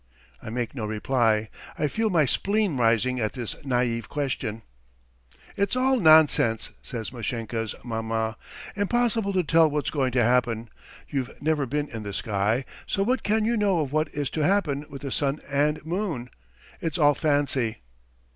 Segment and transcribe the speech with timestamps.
[0.41, 1.49] I make no reply.
[1.77, 4.63] I feel my spleen rising at this naïve question.
[5.55, 8.33] "It's all nonsense," says Mashenka's maman.
[8.75, 10.71] "Impossible to tell what's going to happen.
[11.07, 14.41] You've never been in the sky, so what can you know of what is to
[14.41, 16.31] happen with the sun and moon?
[16.79, 17.83] It's all fancy."